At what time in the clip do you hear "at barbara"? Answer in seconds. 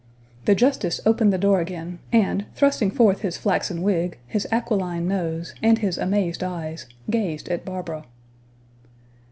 7.49-8.05